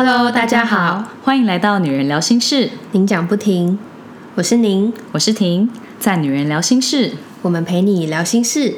[0.00, 3.76] Hello，大家好，欢迎来到女人聊心事，您讲不停，
[4.36, 5.68] 我是您，我是婷，
[5.98, 8.74] 在女人聊心事，我们陪你聊心事。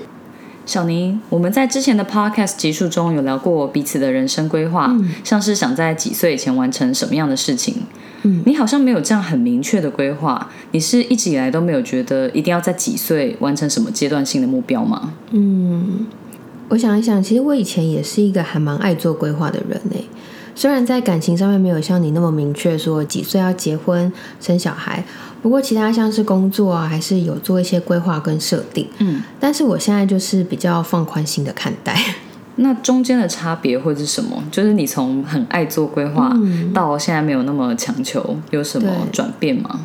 [0.64, 7.82] 小宁，我们在之前的 podcast 集数中有聊过彼此的人生规划，像是想在几岁以前完成什么样的事情。
[8.22, 15.12] 嗯，你好像没有这样很明确的规划，你是一直以来都没有觉得一定要在几岁完成什么阶段性的目标吗？
[15.32, 16.06] 嗯，
[16.70, 19.96] 我想一想，其实我以前也是一个还蛮爱做规划的人呢。
[20.60, 25.02] 虽然在感情上面没有像你那么明确说几岁要结婚生小孩，
[25.40, 28.86] 不过其他像是工作啊，还是有做一些规划跟设定。
[28.98, 31.98] 嗯，但是我现在就是比较放宽心的看待。
[32.56, 34.36] 那中间的差别会是什么？
[34.50, 36.30] 就是你从很爱做规划
[36.74, 39.80] 到现在没有那么强求，有什么转变吗？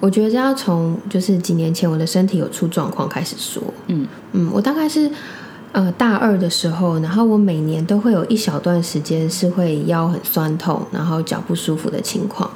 [0.00, 3.62] 我觉得要从就是几年前我的身体有出状况开始说。
[3.86, 5.08] 嗯嗯，我大概是。
[5.72, 12.50] 呃，大二的时候，然后我每年都会有一小段时间是会腰很酸痛，然后脚不舒服的情况。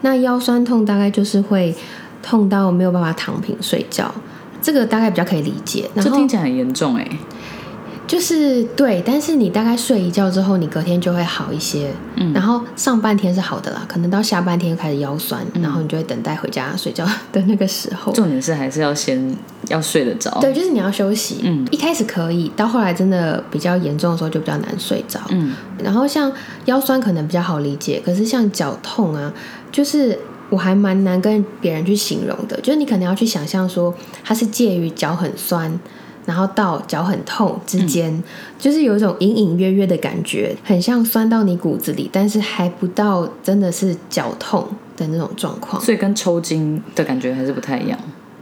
[0.00, 1.74] 那腰酸痛大概就是会
[2.22, 4.10] 痛到没有办法躺平睡觉，
[4.62, 5.88] 这个大概比较可以理解。
[5.96, 7.06] 这听起来很严重哎。
[8.06, 11.90] 就是对，但是你大概睡一觉之后，你隔天就会好一些。
[12.16, 18.12] 嗯，然后上半天是好的啦，可能到下半天开始腰酸，然后你就会等待回家睡觉的那个时候。
[18.12, 19.34] 重点是还是要先
[19.68, 20.30] 要睡得着。
[20.40, 21.40] 对，就是你要休息。
[21.42, 25.18] 嗯，一开始可以，到后来真的比较严重的时候就比较难睡着。
[25.30, 26.30] 嗯，然后像
[26.66, 29.32] 腰酸可能比较好理解，可是像脚痛啊，
[29.70, 30.18] 就是
[30.50, 35.80] 我还蛮难跟别人去形容的，就是你可能要去想象说它是介于脚很酸。
[36.24, 38.22] 然后到脚很痛之间，
[38.58, 45.80] 就是有一种隐隐约约的感觉，很像酸到你骨子里，但是还不到真的是脚痛的那种状况。
[45.82, 47.98] 所以跟抽筋的感觉还是不太一样，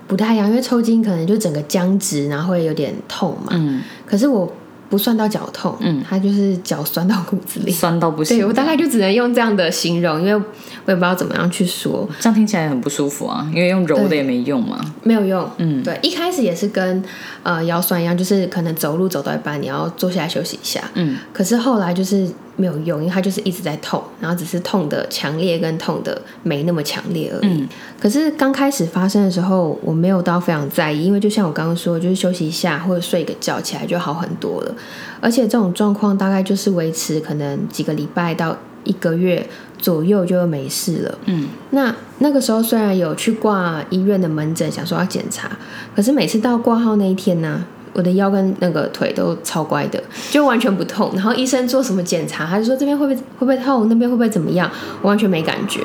[0.07, 3.53] 不太一样，因为抽筋可能就整个僵直，然后会有点痛嘛。
[3.53, 4.53] 嗯，可是我。
[4.91, 8.37] 不算到脚痛，嗯，他就是脚酸到骨子里，酸到不行。
[8.37, 12.07] 对我大概就只能用这样的形容，因为我也不知道怎么样去说。
[12.19, 15.49] 这样听起来很不舒服啊，因为用揉的也没用嘛，没有用。
[15.59, 17.03] 嗯，对，一开始也是跟
[17.45, 20.83] 呃腰酸一样，就是可能走路走到一半，你要坐下来休息一下。
[20.95, 22.29] 嗯，可是后来就是。
[22.57, 27.67] 没有用，因为它就是一直在痛，然后只是痛的强烈跟痛的没那么强烈而已。
[27.99, 34.75] 可是刚开始发生的时候，我没有到非常在意，因为就像我刚刚说，就是休息一下或者睡个觉起来就好很多了。
[35.21, 39.47] 而且这种状况大概就是维持可能几个礼拜到一个月
[39.79, 41.19] 左右就没事了。
[41.27, 45.51] 嗯，那那个时候虽然有去挂医院的门诊，想说要检查，
[45.95, 47.65] 可是每次到挂号那一天呢？
[47.93, 51.11] 我的腰跟那个腿都超乖的，就完全不痛。
[51.15, 54.71] 然后医生做什么检查，他就说这边会不会会不会痛，那边会不会怎么样，
[55.03, 55.81] 我完全没感觉。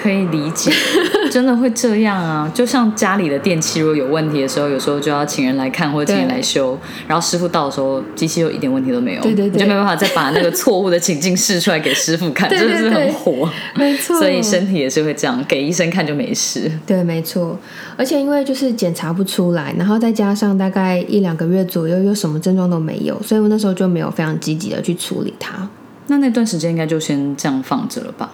[0.00, 0.70] 可以理解，
[1.30, 2.50] 真的会这样啊！
[2.54, 6.78] 就像家里的电器如果有问题的时候，有时候就要请人来看或者请人来修，
[7.08, 13.50] 然后师傅到的时候，机器又一点问题都没有，对对对，就没办法再把那个错误的情境试出来给师傅看， 真的是很火。
[13.74, 16.70] 没错，所以身体也是会这样，给医生看就没事。
[16.86, 17.58] 对，没错。
[17.96, 25.68] 而且因为就是检查不出来，然后再加上大概一两个月左右又什么症状都没有，所以我那时候就没有非常积极的去处理它。
[26.06, 28.30] 那那段时间应该就先这样放着了吧？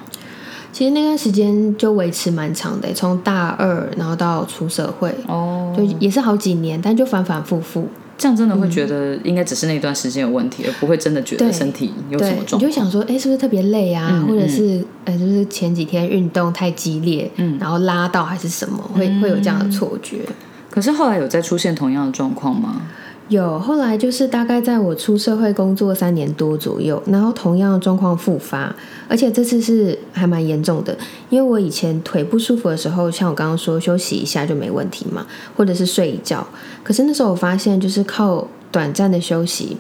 [0.74, 7.86] 其实那段时间就维持蛮长的，从大二然后到出社会，哦，就也是好几年，但就反反复复。
[8.18, 12.60] 这样真的会觉得应该只是那段时间有问题，而不会真的觉得身体有什么状况。
[12.60, 14.24] 你就想说，哎，是不是特别累啊？
[14.26, 20.22] 或者是，呃，就是前几天运动太激烈，嗯，然后拉到还是什么，会会有这样的错觉。
[20.70, 22.82] 可是后来有再出现同样的状况吗？
[23.28, 28.76] 有，后来就是大概在我出社会工作三年多左右，然后同样的状况复发，
[29.08, 30.94] 而且这次是还蛮严重的。
[31.30, 35.26] 因为我以前腿不舒服的时候，像我刚刚说休息一下就没问题嘛，
[35.56, 36.46] 或者是睡一觉。
[36.82, 39.78] 可是那时候我发现，就是靠短暂的休息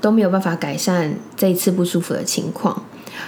[0.00, 2.80] 都没有办法改善这一次不舒服的情况。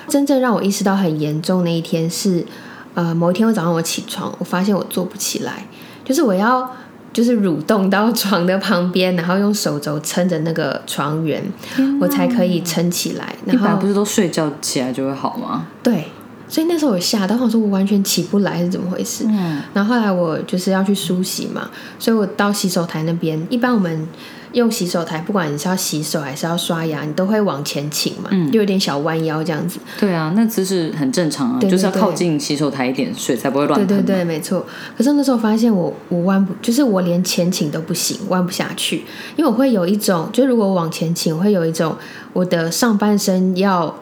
[0.08, 2.46] 真正让我意识到很严重那一天是，
[2.94, 5.66] 呃，某一天我早上我起床，我发现我坐不起来，
[6.04, 6.70] 就是我要。
[7.16, 11.42] 就是蠕动到 床的旁边，然后用手肘撑着那个床缘，
[11.98, 13.34] 我才可以撑起来。
[13.46, 15.66] 然后不是都睡觉起来就会好吗？
[15.82, 16.08] 对，
[16.46, 19.24] 所以那时候我吓到，我说我完全起不来是怎么回事？
[19.28, 24.06] 嗯，然后后来我就是要去梳洗嘛，所以我到洗手台那边，一般我们。
[24.56, 29.78] 用洗手台，不管你是要洗手还是要刷牙，你都会往前倾嘛，又有点小弯腰这样子。
[30.00, 34.66] 对啊，那姿势很正常啊，就是要靠近洗手台一点，水才不会乱对对对，没错。
[34.96, 39.04] 可是那时候发现我我弯不，就是我连前倾都不行，弯不下去，
[39.36, 41.94] 因为我会有一种，就如果往前倾，我会有一种
[42.32, 43.94] 我的上半身要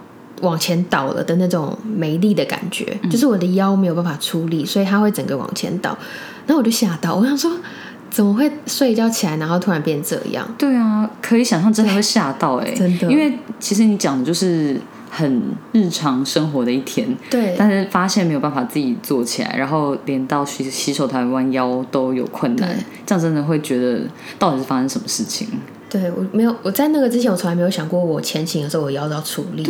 [0.42, 5.98] 往前倒了的那种没力的感觉，就是我的腰没有办法出力，所以它会整个往前倒。
[6.46, 7.50] 然后我就吓到，我想说。
[8.14, 10.46] 怎么会睡一觉起来，然后突然变这样？
[10.56, 13.11] 对啊，可以想象，真的会吓到哎， 真的。
[13.11, 14.81] 因为其实你讲的就是
[15.11, 24.02] 很日常生活的一天，对，但是发现没有办法自己做起来，然后连到洗洗手台弯腰都有困难，这样真的会觉得
[24.38, 25.49] 到底是发生什么事情？
[25.90, 29.64] 对我没有，我在那个之前我从来没有想过我前行的时候我腰都要处理，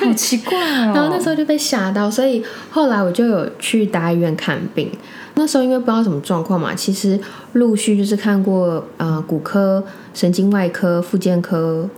[0.00, 0.92] 好 奇怪哦。
[0.92, 4.90] 然后那时候就被吓到，所以后来我就有去大医院看病。
[5.34, 7.18] 那时候因为不知道什么状况嘛，其实
[7.52, 11.88] 陆续就是看过呃骨科、神经外科、复健科。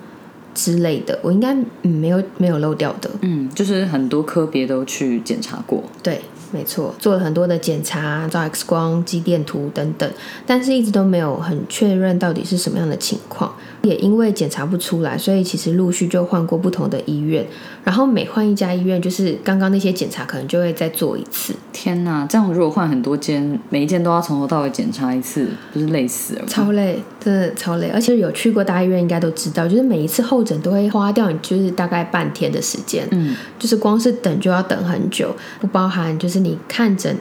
[0.58, 10.10] 之类的，我应该嗯没有没有漏掉的，嗯，就是很多科别都去检查过，对，没错，做了很多的检查，照 X 光、肌电图等等，
[10.46, 13.54] 但是一直都没有很确认到底是什么样的情况。
[13.86, 17.46] 也因为检查不出来，所以其实陆续就换过不同的医院，
[17.84, 21.54] 然后每换一家医院，就是刚刚那些检查可能就会再做一次。
[21.72, 26.44] 天哪，这样如果换很多间，每一间都要从头到尾检查一次，不是累死了？
[26.46, 27.88] 超累，真的超累。
[27.88, 37.16] 而且有去过大医院，应该都知道，就是每一次候诊都会花掉你就是大概半天的时间，嗯，就是光是等就要等很久，不包含就是你看诊。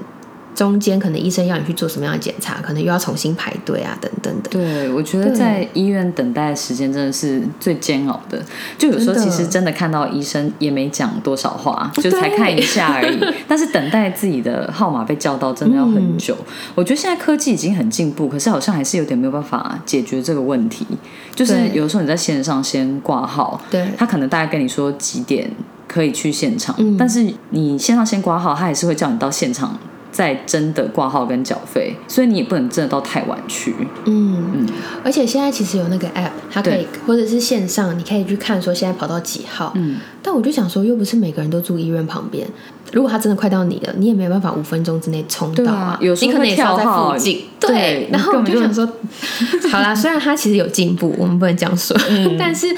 [0.56, 4.50] 中间可能医生要你去做什么样的检查，可能又要重新排队啊，等等的。
[4.50, 8.42] 对，我觉得在医院等待的时间真的是最煎熬的。
[8.78, 13.20] 就有时候其实真的看到医生也没讲多少话，就才看一下而已。
[13.48, 16.36] 但是等待自己的号码被叫到，真的要很久。
[16.74, 20.88] 我觉得现在科技已经很进步，可是好像还是有点没有办法解决这个问题。
[21.36, 25.52] 就是有时候你在线上先挂号，对，他可能大概跟你说几点
[25.86, 29.78] 可以去现场，但是你线上先挂号，他还是会叫你到现场。
[30.16, 33.76] 在真的挂号跟缴费，所以你也不能真的到太晚去。
[34.06, 34.70] 嗯嗯，
[35.04, 39.74] 而且现在其实有那个 app，它可以或者是线上，你可以去看说现在跑到几号。
[39.76, 42.48] 嗯，但我就想说，又不是每个人都住医院旁边。
[42.94, 45.98] 如果他真的快到你了，你也没有办法五分钟之内冲到啊。
[46.00, 47.42] 有时候会跳在附近。
[47.60, 48.88] 对，然后我就想说，
[49.70, 51.98] 好啦，虽然他其实有进步，我们不能这样说，
[52.40, 52.74] 但是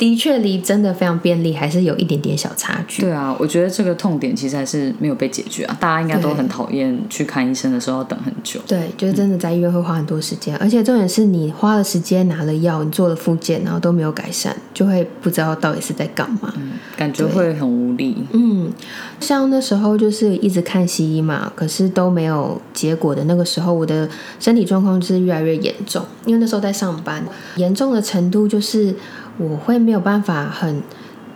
[0.00, 3.02] 的确离真的非常便利，还是有一点点小差距。
[3.02, 5.76] 对啊，我觉得这个痛点其实还是没有被解决啊。
[5.78, 8.58] 大家应该都很讨厌去看医生的时候要等很久。
[8.66, 16.52] 对，就是真的在医院会花很多时间，而且重点是你花了时间拿了药，你做了复健，然后都没有改善，就会不知道到底是在干嘛，
[16.96, 18.16] 感觉会很无力。
[18.32, 18.72] 嗯，
[19.20, 24.08] 像那时候就是一直看西医嘛，可是都没有结果的那个时候，我的。
[24.38, 27.22] 身体状况就是越来越严重，因为那时候在上班，
[27.56, 28.94] 严重的程度就是
[29.40, 30.82] 我会没有办法很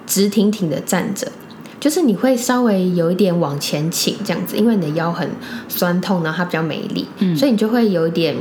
[0.07, 1.33] 直挺挺的站着，
[1.81, 5.27] 就是你会稍微有一点往前倾这样子，因为你的腰很
[5.69, 8.37] 酸痛，然后它比较没力，所以你就会有一点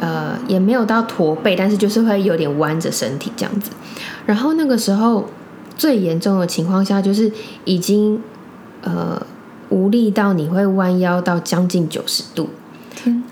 [0.00, 3.70] 呃也没有到驼背，但是就是会有点弯着身体这样子。
[4.24, 5.28] 然后那个时候
[5.76, 7.30] 最严重的情况下，就是
[7.66, 8.22] 已经
[8.82, 9.20] 呃
[9.68, 12.48] 无力到你会弯腰到将近九十度。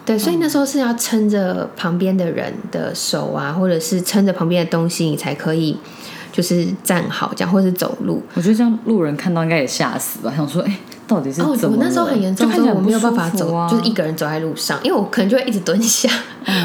[0.04, 5.76] 对，所以那时候是要撑着旁边的人的手啊，或者是撑着旁边的东西，你才可以
[6.30, 8.22] 就是站好这样，或者是走路。
[8.34, 16.08] 我觉得这样路人看到应该也吓死吧，想说哎，到底是哦，我那时候很严重，我没有办法走，就是一个人走在路上，因为我可能就会一直蹲下，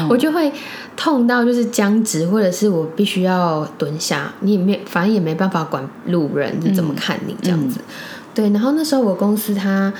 [0.08, 0.52] 我就会
[0.96, 7.80] 痛到就是僵直，或者是我必须要蹲下，你也没反正也没办法管路人是怎么看你这样子。
[8.34, 9.92] 对，然后那时候我公司它。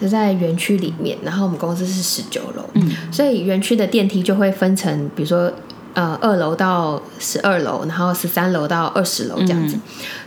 [0.00, 5.52] 就在园区里面，然后我们公司是十九楼，嗯所以园区的电梯就会分成，比如说
[5.94, 9.76] 呃二楼到十二楼，然后十三楼到二十楼这样子，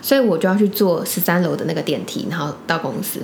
[0.01, 3.21] 所以我就要去坐十三楼的那个电梯，然后到公司。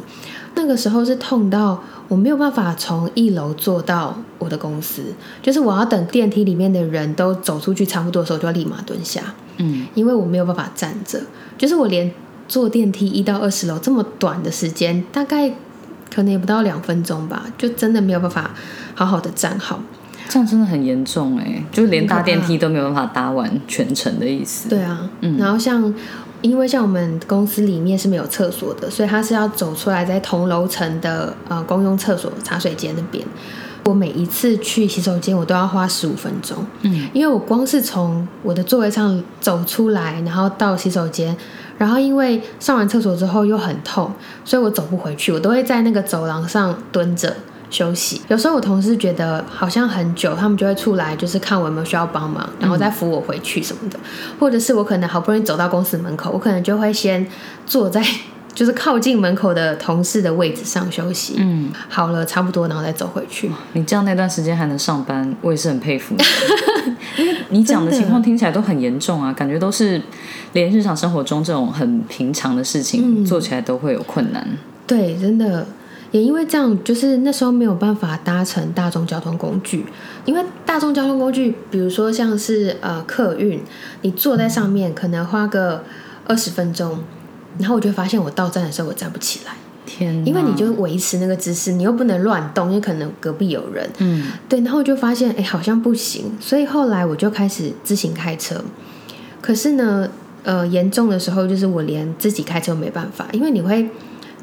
[0.55, 5.03] 那个时候是痛到我没有办法从一楼坐到我的公司，
[5.41, 11.21] 就是我要等电梯里面的人都走出去差不多的时候，就要立马蹲下，嗯，因为我没有办法站着，
[11.57, 12.11] 就是我连
[12.47, 15.53] 坐电梯一到二十楼这么短的时间，大概。
[16.13, 18.51] 可能也不到两分钟吧，就真的没有办法
[18.95, 19.79] 好好的站好，
[20.29, 24.69] 这样真的很严重哎，就连搭电梯都没有办法搭完全程的意思。
[24.69, 25.93] 对啊，嗯，然后像
[26.41, 33.23] 因为像我们公司里面是没有厕所的，所以他是要走出来在同楼层的呃公用厕所茶水间那边。
[33.85, 41.35] 我每一次去洗手间，我都要花十五分钟，嗯，因为我光是从我的座位上走出来，然后到洗手间。
[41.77, 44.11] 然后因为上完厕所之后又很痛，
[44.43, 47.35] 所以我走不回去，我都会在那个走廊上蹲着
[47.69, 48.21] 休息。
[48.29, 53.99] 有时候我同事觉得好像很久，他们就会出来，就是看我有没有需要帮忙，然后再扶我回去什么的。
[54.39, 57.27] 或者是我可能好不容易走到公司门口，我可能就会先
[57.65, 58.01] 坐在
[58.57, 61.35] 就是靠近门口的同事的位置上休息。
[61.37, 63.51] 嗯，好了，差不多，然后再走回去。
[63.73, 66.15] 你这样那段时间还能上班，我也是很佩服
[67.49, 67.61] 你。
[67.63, 70.01] 讲的情况听起来都很严重啊，感觉都是
[70.53, 74.43] 连日常生活中这种很平常的事情做起来都会有困难。
[74.87, 75.67] 对，真的
[76.09, 79.85] 也因为这样，就是那时候没有办法搭乘大众交通工具，
[80.25, 83.61] 因为大众交通工具，比如说像是呃客运，
[84.01, 85.83] 你坐在上面可能花个
[86.25, 86.99] 二十分钟，
[87.59, 89.53] 然后我就发现我到站的时候我站不起来。
[89.85, 93.89] 天，因为你就维持那个姿势，你又不能乱动，因为可能隔壁有人。
[93.99, 98.61] 嗯，对，然后我就发现，哎，好像不行，所以后来我就开始自行开车。
[99.39, 100.09] 可是呢，
[100.43, 103.89] 呃，严重的时候就是我连自己开车没办法，因为你会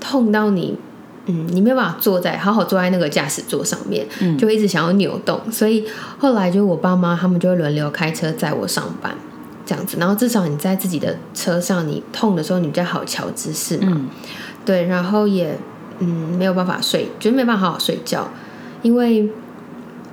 [0.01, 0.79] 痛到你，
[1.27, 4.07] 嗯，你没有办法坐在好好坐在那个驾驶座上面，
[4.39, 5.39] 就一直想要扭动。
[5.53, 5.85] 所以
[6.19, 9.15] 后来就我爸妈他们就会轮流开车载我上班，
[9.65, 9.97] 这样子。
[9.99, 14.01] 然后至少你在自己的车上，你痛的时候你比较好瞧姿势嘛。
[14.65, 15.59] 对，然后也
[15.99, 18.29] 嗯没有办法睡，就没办法好好睡觉，
[18.83, 19.29] 因为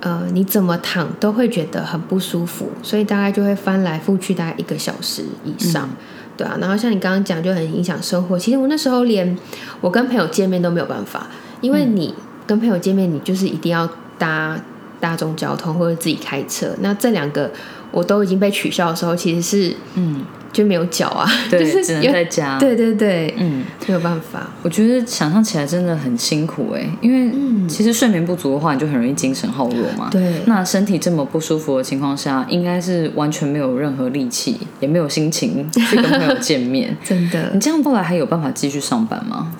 [0.00, 5.88] 呃你怎么躺都会觉得很不舒服，所以大概就会翻来覆去大概一个小时以上，
[6.36, 6.56] 对啊。
[6.60, 8.38] 然后像你刚刚讲，就很影响生活。
[8.38, 9.36] 其实我那时候连
[9.80, 11.26] 我跟朋友见面都没有办法，
[11.60, 12.14] 因为你
[12.46, 14.60] 跟朋友见面，你就是一定要搭
[15.00, 17.50] 大众交通或者自己开车，那这两个
[17.92, 20.24] 我都已经被取消的时候，其实是嗯。
[20.52, 22.58] 就没有脚啊，对， 只能在家。
[22.58, 24.50] 对对对，嗯，没有办法。
[24.62, 30.10] 我觉得想象起来真的很辛苦哎，因为其实睡眠不足的话，你就很容易精神耗弱嘛。
[30.10, 36.94] 对，那身体这么不舒服的情况下，应该是完全没有任何力气，也没有心情去跟朋友见面。
[37.02, 39.54] 真的，你这样后来还有办法继续上班吗？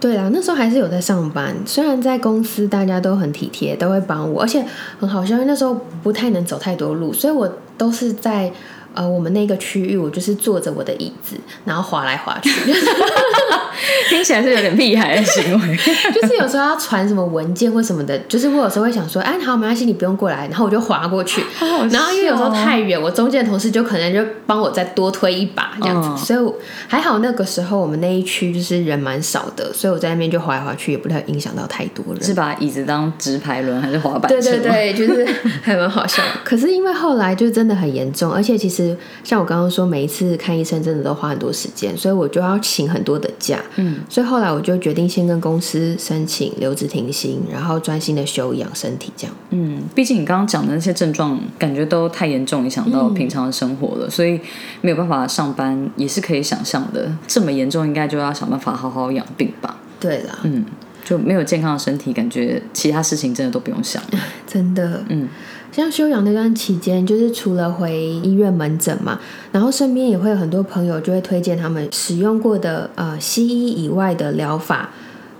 [0.00, 4.64] 对啊，那时候还是有在上班，虽然在公司大家都很体贴，都会帮我，而且
[4.98, 8.52] 很好笑，那时候不太能走太多路，所以我都是在。
[8.98, 12.50] 呃，我们那个区域，我就是坐着我的椅子，然后滑来滑去，
[14.10, 15.76] 听起来是有点厉害的行为。
[16.12, 21.44] 就是有时候要传什么文件或什么的，就是我有时候会想说，哎，好，没关系，你不用过来，然后我就滑过去。
[21.92, 26.24] 然后因为有时候太远，我中间的同事就可能就帮我再多推一把这样子。
[26.24, 26.54] 所以
[26.88, 32.24] 还好那个时候我们那一区就是人蛮少的，所以我在那边就滑来滑去，也不太影响到太多人。
[32.24, 34.28] 是把椅子当直排轮还是滑板？
[34.28, 35.24] 对对对，就是
[35.62, 36.20] 还蛮好笑。
[36.42, 38.87] 可是因为后来就真的很严重，而且其实。
[39.24, 43.60] 像我刚刚说，每一次看医生真的都花很多时间，所以我就要请很多的假。
[43.76, 49.34] 嗯，所以后来我就决定先跟公司申请留职停薪，然后专心的休养身体，这样。
[49.50, 54.40] 嗯，毕竟你刚刚讲的那些症状，感觉都太严重，影响到平常的生活了，所以
[54.80, 57.10] 没有办法上班，也是可以想象的。
[57.26, 59.76] 这么严重，应该就要想办法好好养病吧？
[60.00, 60.64] 对啦，嗯，
[61.08, 64.02] 就没有健康的身体，感觉其他事情真的都不用想。
[64.46, 65.26] 真的，嗯。
[65.70, 69.18] 像休养那段期间，就是除了回医院门诊嘛，
[69.52, 74.90] 然后身边也会有很多朋友就会推荐他们使用过的呃西医以外的疗法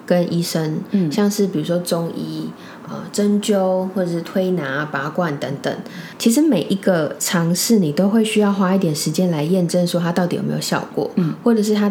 [0.06, 2.48] 跟医生，嗯，像是比如说中医、
[2.88, 5.74] 呃针灸或者是推拿、拔罐等等。
[6.18, 11.90] 其实每一个尝试，你都会需要花一点时间来验证说它到底有没有效果，嗯，或者是它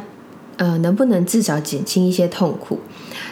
[0.58, 2.80] 呃能不能至少减轻一些痛苦。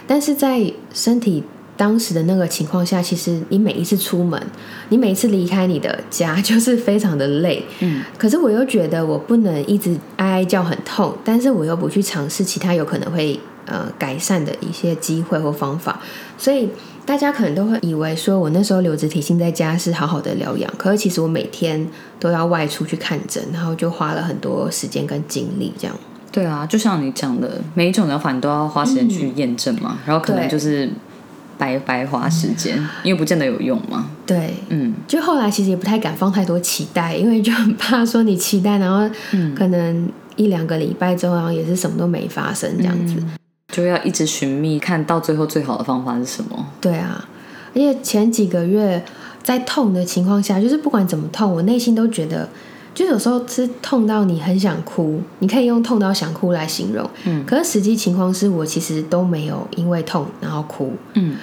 [0.08, 1.44] 但是在身体。
[1.78, 4.42] 当时的那个情况下，其实你每一次出门，
[4.88, 7.62] 你每一次离开你的家， 就是非常的累。
[7.82, 16.00] 嗯，可是我又觉得我不能一直哀哀叫很痛，但是我又不去尝试其他有可能会呃改善的一些机会或方法，
[16.38, 16.70] 所以
[17.06, 21.86] 大家可能都会以为说我那时候留着体性在家是好好的疗养，可是其实我每天
[22.22, 25.98] 都要外出去看诊，然后就花了很多时间跟精力这样。
[26.36, 30.90] 对啊，就像你讲的，每一种疗法你都要花时间去验证嘛，然后可能就是。
[31.58, 34.10] 白白花时间，因为不见得有用嘛。
[34.26, 39.10] 对，嗯，就后来其实也不太敢放太多期待，因为就很怕说你期待，然后
[39.56, 43.16] 可能一两个礼拜之后，然后也是什么都没发生这样子，
[43.70, 46.68] 就要一直寻觅，看到最后最好的方法是什么。
[46.82, 47.26] 对啊，
[47.74, 49.02] 而且前几个月
[49.42, 52.50] 在痛的情况下，就是不管怎么痛，我内心都觉得。
[52.96, 57.08] 就有时候是痛到你很想哭，你可以用痛到想哭来形容。
[57.26, 60.94] 嗯，可是实际情况是我其实都没有因为痛然后哭。
[61.14, 61.36] 嗯，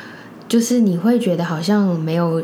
[0.48, 2.42] 就是你会觉得好像没有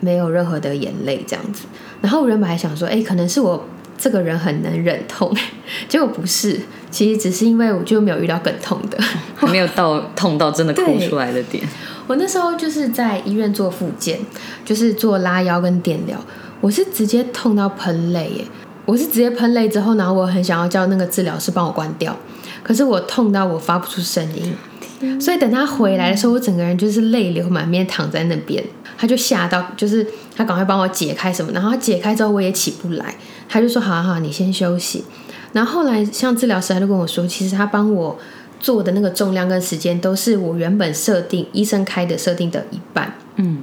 [0.00, 1.64] 没有任何的眼泪这样子。
[2.02, 3.64] 然后原本还想说，哎，可能是我
[3.96, 5.34] 这个人很能忍痛，
[5.88, 6.60] 结果不是，
[6.90, 8.98] 其实只是因为我就没有遇到更痛的，
[9.50, 11.66] 没有到痛到真的哭出来的点。
[12.06, 14.20] 我那时候就是在医院做复健，
[14.66, 16.22] 就是做拉腰跟电疗。
[16.64, 18.44] 我是直接痛到喷泪耶！
[18.86, 22.16] 我是直接喷泪之后，然后我很想要叫那个治疗师帮我关掉，
[22.62, 28.64] 可是我痛到我发不出声音，所以等他回来的时候，我整个人就是泪流满面躺在那边，
[28.96, 33.14] 他就吓到，就是他赶快帮我解开什么，然后他解开之后我也起不来，
[33.46, 35.04] 他就说好好，你先休息。
[35.52, 38.18] 然后后来像治疗师他就跟我说，其实他帮我
[38.58, 43.58] 做的那个重量跟时间都是我原本设定医生开的设定的一半，嗯。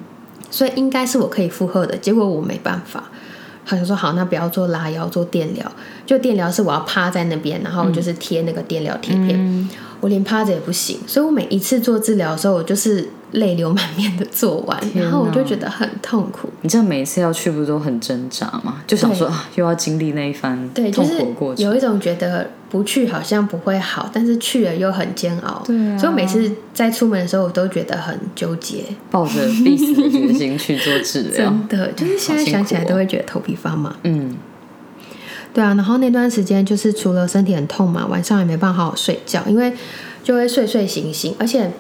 [0.52, 3.06] 所以应该是我可以负荷的，结果我没办法。
[3.64, 5.72] 他就说好，那不要做拉腰，做电疗。
[6.06, 9.70] 就电疗是我要趴在那边，然后就是贴那个电疗贴片。
[10.02, 16.50] 我连趴着也不行，所以我每一次做治疗的时候，我就是泪流满面的做完，然后我就哪觉得很痛苦。
[16.62, 18.84] 你知道每一次要去不都很挣扎吗？
[18.86, 21.66] 就想说啊，又要经历那一番对，就痛是苦的过程。
[21.66, 25.64] 有一种觉得不去好像不会好，但是去了又很煎熬。
[25.66, 28.84] 对啊所以我每次在出门的时候，我都觉得很纠结。
[29.10, 31.32] 抱着必死的决心去做治疗。
[31.38, 33.96] 真的，就是现在想起来哦都会觉得头皮发麻。
[34.04, 34.36] 嗯，
[35.54, 39.72] 对啊，然后那段时间就是除了身体很痛嘛，晚上也没办法好好睡觉，因为
[40.24, 41.72] 就会睡睡醒醒，而且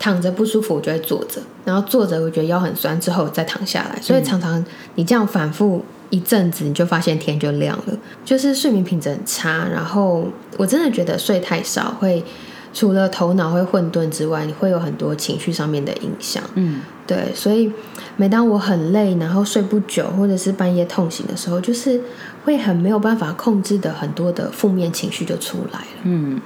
[0.00, 4.64] 躺着不舒服，我就会坐着，然后坐着我觉得腰很酸，之后再躺下来，所以常常
[4.96, 10.26] 你这样反复一阵子，你就发现天就亮了，就是睡眠品质很差，然后
[10.56, 12.24] 我真的觉得睡太少会。
[12.72, 16.40] 除了头脑会混沌之外，你会有很多情绪上面的影响。
[16.54, 17.68] 嗯，对，所以
[18.16, 22.00] 每当我很累，然后睡不久，或者是半夜痛醒的时候，就是
[22.44, 25.86] 会很没有办法控制的很多的负面情绪就出来了。
[26.04, 26.40] 嗯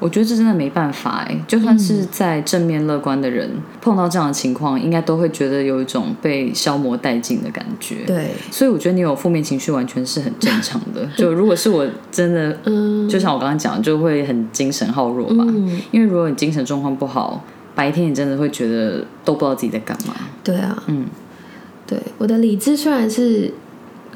[0.00, 3.48] 我觉得这真的没办法哎，就算是在正面乐观的人，
[3.80, 7.96] 碰到这样的情况，应该都会觉得有一种被消磨殆尽的感觉。
[8.06, 11.06] 对，所以我觉得你有负面情绪完全是很正常的。
[11.16, 15.44] 就如果是我真的，嗯，就像我刚刚讲，就会很精神耗弱吧。
[15.46, 20.14] 嗯，因为如果你精神状况不好，白天你真的会觉得都不知道自己在干嘛。
[20.42, 21.06] 对啊，嗯，
[21.86, 23.52] 对，我的理智虽然是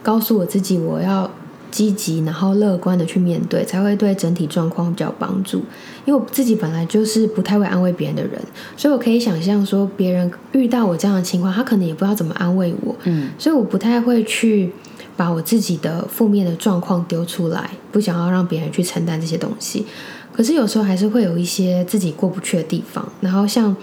[0.03, 1.31] 告诉我自己我要
[1.75, 5.59] 积极，然后乐观的去面对，才会对整体状况比较有帮助。
[6.05, 8.41] 因为我自己本来就是不太会安慰别人的人，
[8.77, 14.71] 所以我可以想象说，别人遇到我这样的情况，他可能也不知道怎么安慰我，嗯，所以我不太会去
[15.17, 19.85] 把我自己的负面的状况丢出来，不想要让别人去承担这些东西。
[20.33, 23.77] 可是有时候还是会有一些自己过不去的地方，然后像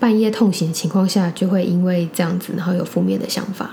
[0.00, 3.70] 半夜痛醒的情况下，就会因为这样子，然后有负面的想法。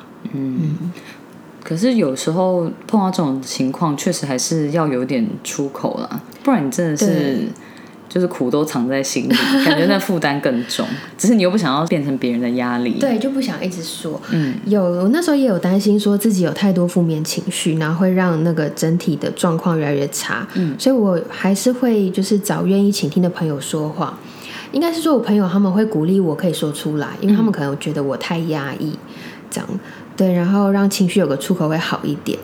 [1.63, 7.48] 可是有时候碰到这种情况，确实还是要有点出口啦，不然你真的是
[8.10, 9.34] 就是苦都藏在心里，
[9.65, 10.86] 感觉那负担更重。
[11.17, 14.22] 只是你又不想要变成别人的压力。，对，就不想一直说。
[14.29, 20.48] 嗯，有，我那时候也有担心，说自己有太多负面情绪，然后会让那个整体的状况越来越差。
[20.53, 24.20] 嗯，所以我还是会就是找愿意倾听的朋友说话。
[24.74, 28.98] 应该是说我朋友他们会鼓励我可以说出来，因为他们可能觉得我太压抑，
[29.50, 29.70] 这样
[30.16, 32.38] 对，然后让情绪有个出口会好一点。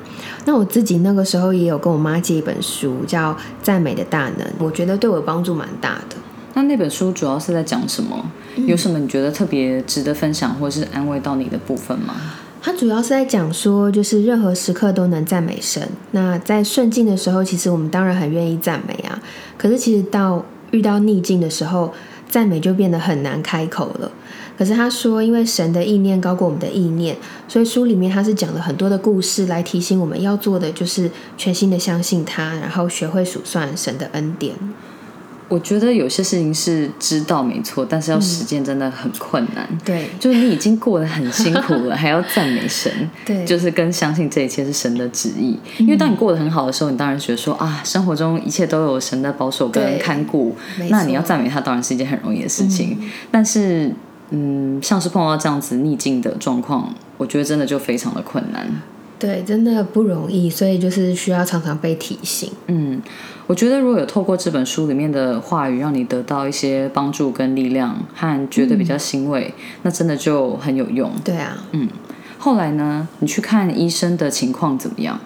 [0.45, 6.15] 那我自己那个时候也有跟我妈借一本书，叫《赞美的大能》，我觉得对我帮助蛮大的。
[6.55, 8.25] 那那本书主要是在讲什么？
[8.65, 12.15] 有什么你觉得特别值得分享或是安慰到你的部分吗？
[12.61, 15.87] 它主要是在讲说，就是任何时刻都能赞美神。
[16.11, 19.17] 那在顺境的时候，其实我们当然很愿意赞美啊。
[19.57, 21.93] 可是其实到遇到逆境的时候，
[22.27, 24.11] 赞美就变得很难开口了。
[24.59, 27.15] 可是他说，因为神的意念高过我们的意念，
[27.47, 34.53] 所以书里面他是讲了很多的故事来提醒我们要做的，就是全心的相信他，然后学会数算神的恩典。
[35.47, 39.67] 我觉得有些事情是知道没错，但是要实践真的很困难。
[39.83, 42.91] 对就是你已经过得很辛苦了，还要赞美神，
[43.25, 45.57] 对，就是跟相信这一切是神的旨意。
[45.79, 50.55] 因为当你过得很好的时候，你当然觉得说啊，生活中一切都有神的保守跟看顾，
[50.89, 52.99] 那你要赞美他，当然是一件很容易的事情。
[53.31, 53.91] 但是，
[54.31, 58.81] 嗯，像是碰到这样子逆境的状况，我觉得真的就非常的困难。
[59.17, 62.49] 对，真的不容易，所以就是需要常常被提醒。
[62.67, 63.01] 嗯，
[63.47, 71.11] 我觉得如果有透过这本书里面的话语，让你得到一些帮助跟力量，和觉得比较欣慰，那真的就很有用。
[71.23, 71.89] 对啊，嗯
[72.37, 75.19] 后来呢，你去看医生的情况怎么样？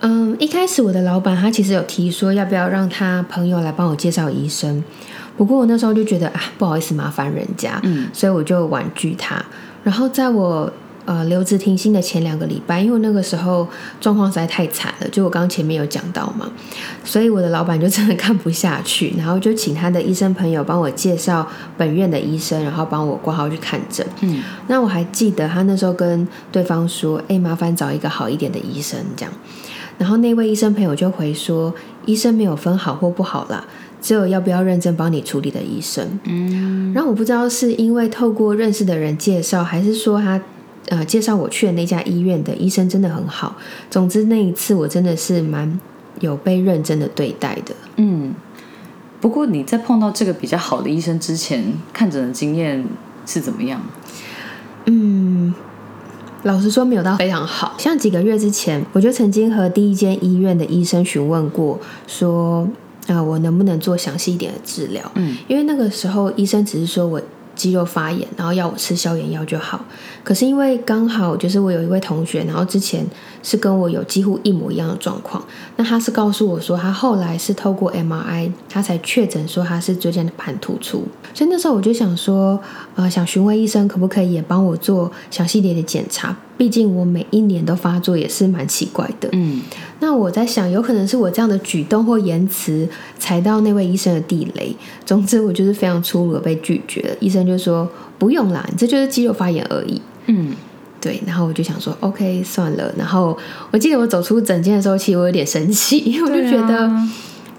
[0.00, 4.84] 嗯，一开始我的老板他其实有提说要不要让他朋友来帮我介绍医生，
[5.40, 9.42] 不过我那时候就觉得啊不好意思麻烦人家，嗯，所以我就婉拒他。
[9.82, 10.70] 然后在我
[11.06, 13.66] 呃留职停薪的前两个礼拜，因为我那个时候
[14.02, 16.46] 状况实在太惨了，就我刚刚前面有讲到嘛，
[17.02, 21.48] 所以我的老板就真的看不下去， 然后就请他的医生朋友帮我介绍
[21.78, 24.06] 本院的医生，然后帮我挂号去看诊。
[24.20, 29.32] 嗯，那我还记得他那时候跟对方说：“哎，麻烦找一个好一点的医生。”这样，
[29.96, 31.74] 然后那位医生朋友就回说
[32.04, 33.64] ：“医生没有分好或不好啦，
[34.00, 40.40] 只有要不要认真帮你处理的医生。”嗯，然后我不知道是因为透过认识的人介绍，还是说他
[40.88, 43.56] 呃介绍我去的那家医院的医生真的很好。
[43.90, 45.78] 总之那一次我真的是蛮
[46.20, 47.74] 有被认真的对待的。
[47.96, 48.34] 嗯，
[49.20, 52.84] 不过你在碰到这个比较好的医生之前，看诊的经验
[53.26, 53.80] 是怎么样？
[54.86, 55.54] 嗯，
[56.44, 57.74] 老实说没有到非常好。
[57.78, 62.66] 像几个月之前，我就曾经和第一间医院的医生询问过，说，
[63.10, 65.02] 呃，我能不能做详细一点的治疗？
[65.16, 67.20] 嗯，因为那个时候医生只是说我
[67.56, 69.84] 肌肉发炎，然后要我吃消炎药就好。
[70.22, 73.04] 可是因为刚好就是我有一位同学，然后之前
[73.42, 75.44] 是跟我有几乎一模一样的状况，
[75.76, 81.04] 那他是告诉我说，他后来是透过 MRI，他才确诊说他是椎间盘突出。
[81.34, 82.60] 所以那时候我就想说，
[82.94, 89.30] 呃，想询问医生可不可以也帮我做详细点的检查，毕竟我每一年都发作也是蛮奇怪的。
[89.32, 89.62] 嗯，
[90.00, 92.86] 那我在想，有可能是我这样的举动或言辞
[93.18, 94.76] 踩到那位医生的地雷。
[95.06, 97.16] 总之，我就是非常粗鲁的被拒绝了。
[97.18, 100.02] 医生就说不用啦，你这就是肌肉发炎而已。
[100.26, 100.52] 嗯，
[101.00, 101.18] 对。
[101.26, 102.94] 然后我就想说，OK，算了。
[102.98, 103.34] 然后
[103.70, 106.90] 我记得我走出诊间的时候，其实我有点生气， 我就觉得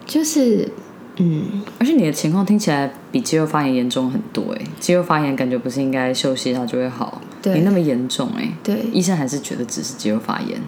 [0.05, 0.69] 就是。
[1.17, 8.51] 嗯，而且你的情况听起来比肌肉发炎严重很多哎，肌肉发炎感觉不是应该休息一下就会好，没那么严重哎。
[8.63, 10.61] 对，医生还是觉得只是肌肉发炎。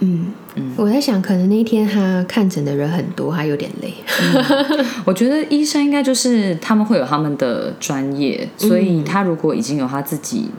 [0.00, 3.92] 嗯嗯，我在想，可能那一天他看诊的人很多，他有点累。
[5.04, 10.50] 我觉得医生应该就是他们会有他们的专业，所以他如果已经有他自己。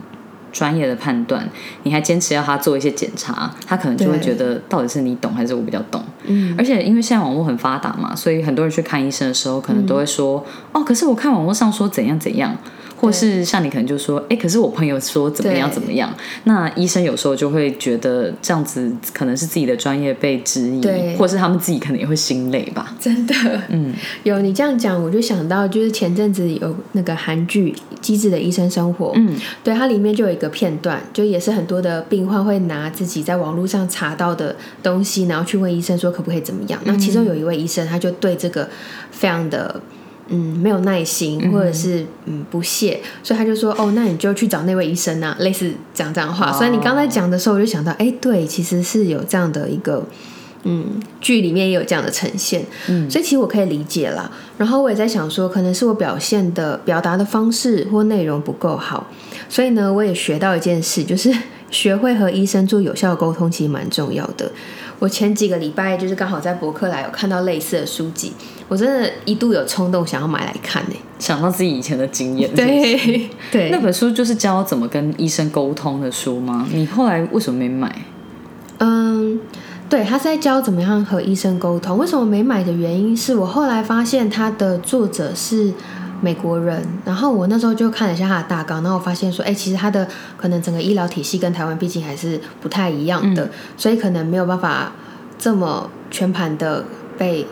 [0.52, 1.48] 专业的判断，
[1.84, 6.04] 你还坚持要他做一些检查，他可能就会觉得到底是你懂还是我比较懂。
[6.24, 12.54] 嗯，而且因为现在网络很发达嘛，所以很多人去看医生的时候，可能都会说：“哦，可是我看网络上说怎样怎样。”
[13.02, 22.94] 或是像你可能就说，哎，可是我朋友说怎么样怎么样，那医生有时候就会觉得这样子可能是自己的专业被质疑，或是他们自己可能也会心累吧。
[23.00, 23.34] 真的，
[23.70, 36.80] 嗯， 有你这样讲，我就想到就是前阵子有那个韩剧《机智的医生生活》，嗯，对，它里面就有一个片段，就也是很多的病患会拿自己在网络上查到的东西，然后去问医生说可不可以怎么样。
[36.84, 38.68] 那其中有一位医生，他就对这个
[39.10, 39.80] 非常的。
[40.28, 46.52] 嗯，没有耐心，或者是嗯不屑，所以他就说：“哦，那你就去找那位医生啊。”类似讲这样话。
[46.52, 50.04] 所以你刚才讲的时候，我就想到，哎，对，其实是有这样的一个，
[50.62, 52.64] 嗯，剧里面也有这样的呈现。
[52.88, 54.30] 嗯，所以其实我可以理解啦。
[54.56, 59.08] 然后我也在想说，可能是我表现的表达的方式或内容不够好，
[59.48, 61.34] 所以呢，我也学到一件事，就是
[61.72, 64.52] 学会和医生做有效沟通，其实蛮重要的。
[65.00, 68.32] 我前几个礼拜就是刚好在博客来有看到类似的书籍，
[68.68, 70.90] 我真的一度有冲动想要买来看呢。
[71.18, 76.68] 想到自己以前的经验，对对，那本书就是教怎么跟医生沟通的书吗？
[76.72, 77.92] 你后来为什么没买？
[78.78, 79.40] 嗯，
[79.88, 81.98] 对，他是在教怎么样和医生沟通。
[81.98, 85.72] 为什么没买的原因是我后来发现他的作者是。
[86.22, 90.08] 美国人，然后我那时候就看了一下他的大纲，然后我发现说，哎，其实他的
[90.38, 94.92] 可能整个医疗体系跟台湾毕竟还是不太一样的，所以可能没有办法
[95.36, 96.84] 这么全盘的
[97.18, 97.46] 被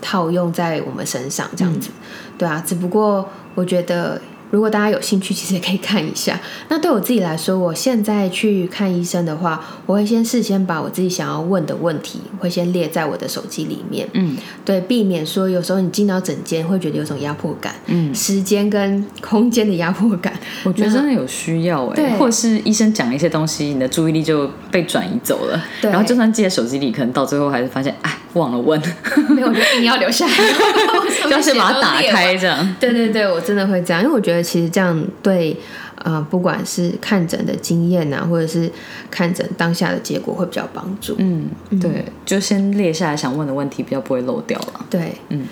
[0.00, 1.90] 套用在我们身上这样子，
[2.38, 4.20] 对啊，只不过我觉得。
[4.50, 6.38] 如果大家有兴趣，其实也可以看一下。
[6.68, 14.08] 那对我自己来说，我现在去看医生的话，我会先事先把我自己想要问的问题，会先列在我的手机里面。
[14.14, 20.32] 嗯，对，避免说有时候你进到诊间会觉得有种压迫感，嗯，时间跟空间的压迫感。
[20.64, 25.64] 我觉得真的有需要哎，或是医生讲一些东西，你的注意力就被转移走了。
[25.80, 28.80] 然后就算记在手机里，可能到最后还是发现，哎，忘了问。
[29.30, 30.34] 没有，我就一定要留下来，
[31.30, 32.76] 要先把它打开这样。
[32.80, 34.40] 对对对，我真的会这样，因为我觉得。
[34.42, 35.56] 其实这样对，
[35.96, 38.68] 呃，不管是看诊的经验啊，或者是
[39.10, 41.14] 看诊当下的结果，会比较帮助。
[41.18, 41.48] 嗯，
[41.80, 44.86] 对，就先列下来想问的问题，比较不会漏掉了。
[44.90, 45.46] 对，嗯。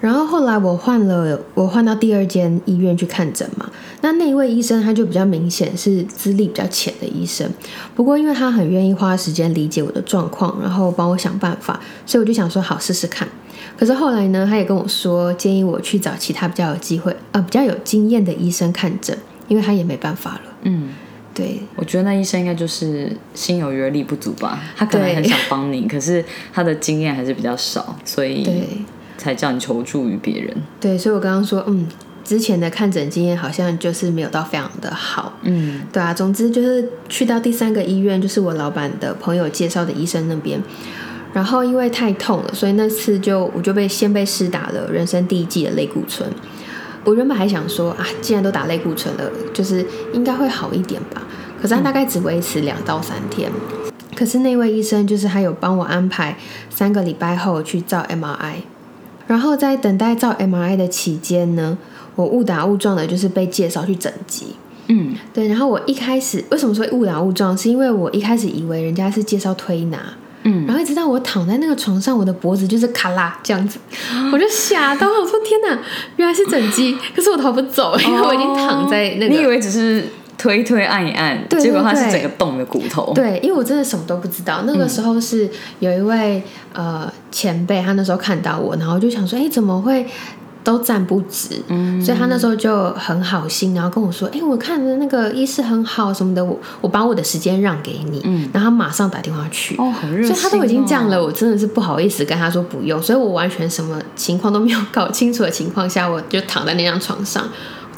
[0.00, 3.70] 然后后来我换了，我换到第二间医院去看诊嘛。
[4.00, 7.46] 那那一位医生他就比较明显是资历比较浅的医生，
[7.94, 13.28] 不过因为他很愿意花时间理解我的状况，然后帮我想办法，所以我就想说好试试看。
[13.78, 19.16] 可是后来呢，他也跟我说，建议我去找其他比较有机会、呃比较有经验的医生看诊，
[19.48, 20.40] 因为他也没办法了。
[20.62, 20.90] 嗯，
[21.34, 28.46] 对，我觉得那医生应该就是心有余而力不足吧，他可能很想帮你，可是他的经验还是比较少，所以
[29.20, 30.56] 才叫你求助于别人。
[30.80, 31.86] 对，所以我刚刚说，嗯，
[32.24, 35.34] 之前的看诊经验好像就是没有到非常的好。
[35.42, 40.58] 嗯，对啊，总之就是去到第三个医院，就是我老板的朋友介绍的医生那边。
[41.34, 46.28] 然后因为太痛了，所以那次就我就被先被施打了人生第一剂的类固醇。
[47.04, 51.22] 我原本还想说啊，既然都打类固醇了，就是应该会好一点吧。
[51.60, 53.52] 可是他大概只维持两到三天。
[54.16, 56.36] 可是那位医生就是他有帮我安排
[56.68, 58.56] 三个礼拜后去照 MRI。
[59.30, 61.78] 然后在等待照 MRI 的期间呢，
[62.16, 64.56] 我误打误撞的就是被介绍去整脊。
[64.88, 65.46] 嗯，对。
[65.46, 70.00] 然后我一开始为什么说误打误撞，是因为我一开始以为人家是介绍推拿。
[70.42, 73.78] 嗯，然后一直到我躺在那个床上，我的脖子就是卡拉这样子，
[74.32, 75.80] 我就吓到，我说天哪，
[76.16, 79.34] 原来是整肌，可是我逃不走，因为我已经躺在那个。
[79.34, 80.04] 你以为只是
[80.40, 83.12] 推推按一按，结果它是整个动的骨头。
[83.14, 84.62] 对，因为我真的什么都不知道。
[84.64, 85.46] 那个时候是
[85.80, 90.06] 有一位呃前辈，他那时候看到我，然后就想说，哎，怎么会
[90.64, 107.46] 都站不直，嗯所以他那时候就很好心，然后跟我说：“哎，我看的那个医师很好什么的，我我把我的时间让给你。”嗯，然后他马上打电话去，哦，很热所以他都已经这样了，我真的是不好意思跟他说不用，所以我完全什么情况都没有搞清楚的情况下，我就躺在那张床上。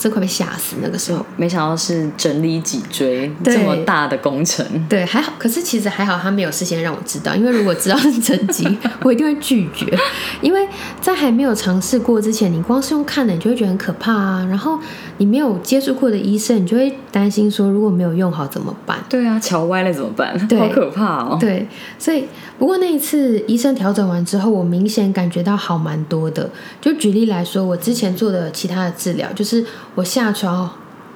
[0.02, 0.74] 真快被吓死！
[0.82, 4.66] 那个时候没想到是整理脊椎这么大的工程。
[4.88, 8.66] 对，还好，可是其实还好，他没有事先让我知道，因为如果知道是整脊，
[9.04, 9.96] 我一定会拒绝。
[10.42, 10.66] 因为
[11.00, 14.44] 在还没有尝试过之前，你光是用看的，你就会觉得很可怕啊。
[14.50, 14.76] 然后
[15.18, 18.98] 你没有接触过的医生，你就会担心说，如果没有用好怎么办？
[19.08, 20.36] 对啊，桥歪了怎么办？
[20.58, 21.38] 好可怕哦。
[21.38, 22.26] 对，所以
[22.58, 26.50] 不过那一次医生调整完之后，我明显感觉到好蛮多的。
[26.80, 29.64] 就举例来说，我之前做的其他的治疗，就是。
[29.94, 30.70] 我下床，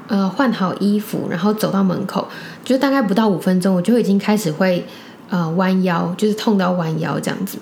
[0.08, 2.26] 呃，换好衣服，然后走到门口，
[2.64, 4.84] 就大概不到五分钟，我就已经开始会
[5.30, 7.58] 呃弯腰，就是痛到弯腰这样子。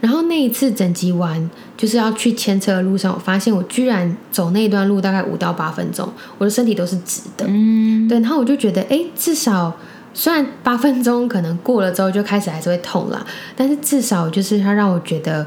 [0.00, 6.06] 然后那一次整集完，就是要去牵车的路上，我发现我居然走那段路大概五到八分钟，
[6.38, 7.46] 我的身体都是直的。
[7.48, 8.20] 嗯，对。
[8.20, 9.72] 然后我就觉得，哎，至少
[10.12, 13.24] 虽然八分钟可能过了之后就开始还是会痛啦，
[13.56, 15.46] 但是至少就是它让我觉得，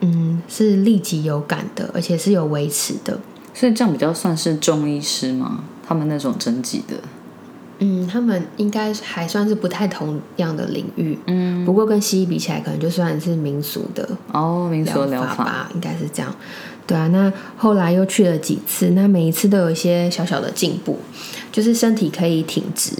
[0.00, 3.18] 嗯，是立即有感的，而且是有维持的。
[3.60, 5.62] 所以这样比较算是中医师吗？
[5.86, 6.96] 他们那种针灸的，
[7.80, 16.34] 嗯，他们应该还算是不太同样的领域，嗯，不过跟西医比起来，可能就算是民俗的哦，民俗疗法吧，应该是这样。
[16.86, 20.98] 对啊，那后来又去了几次，那每一次都有一些小小的进步，
[21.52, 22.92] 就是身体可以挺直，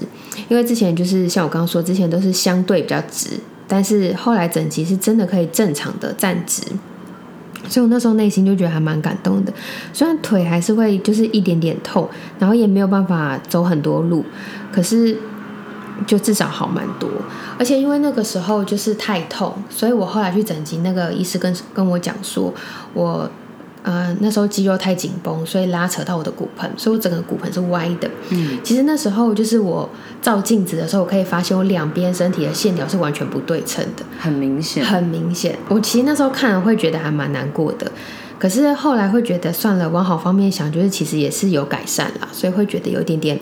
[0.51, 3.31] 因为之前就是像我刚刚说，之前都是相对比较直，
[3.67, 6.61] 但是后来整集是真的可以正常的站直。
[7.71, 9.53] 所以我那时候内心就觉得还蛮感动的，
[9.95, 12.07] 虽然腿还是会就是一点点痛，
[12.39, 14.23] 然后也没有办法走很多路，
[14.71, 15.17] 可是
[16.07, 17.09] 就至少好蛮多。
[17.59, 22.53] 而且因为那个时候就是太痛，所以我后来去整形，那个医师跟跟我讲说，
[22.93, 23.31] 我。
[23.83, 28.11] 呃，那时候肌肉太紧绷，所以拉扯到我的骨盆，所以我整个骨盆是歪的。
[28.29, 29.89] 嗯，其实那时候就是我
[30.21, 35.59] 照镜子的时候，我可以发现我两边身体的线条是完全不对称的，很明显，很明显。
[35.69, 37.91] 我其实那时候看了会觉得还蛮难过的，
[38.39, 43.41] 可是后来会觉得算了，往好方面想，就是其实也是有改善啦，所以会觉得有一点点。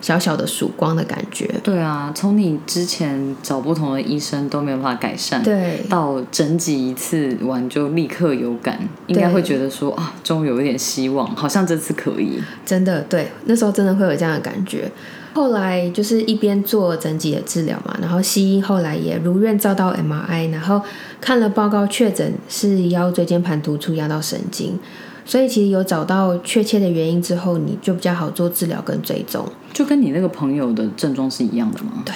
[0.00, 1.48] 小小的曙光的感觉。
[1.62, 12.40] 对啊，从你之前找不同的医生都没有办法改善，对，到整几一次完就立刻有感，应该会觉得说啊，终于有一点希望，好像这次可以。
[12.64, 14.90] 真的，对，那时候真的会有这样的感觉。
[15.34, 20.80] 后来就是一边做整体的治疗嘛，然后西医后来也如愿照到 MRI，然后
[21.20, 24.78] 看了报告确诊是腰椎间盘突出压到神经。
[25.26, 29.44] 所以其实有找到确切的原因之后，你就比较好做治疗跟追踪。
[29.72, 32.04] 就跟你那个朋友的症状是一样的吗？
[32.04, 32.14] 对。